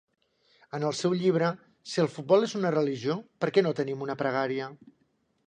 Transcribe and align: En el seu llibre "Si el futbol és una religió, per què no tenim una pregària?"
En 0.77 0.85
el 0.87 0.95
seu 0.99 1.13
llibre 1.19 1.49
"Si 1.91 2.03
el 2.05 2.09
futbol 2.15 2.47
és 2.49 2.57
una 2.61 2.73
religió, 2.77 3.19
per 3.45 3.53
què 3.59 3.67
no 3.69 3.75
tenim 3.83 4.03
una 4.09 4.19
pregària?" 4.25 4.73